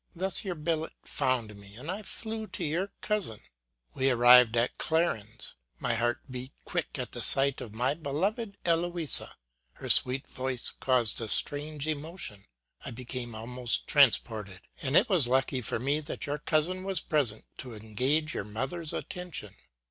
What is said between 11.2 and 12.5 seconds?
a strange emotion;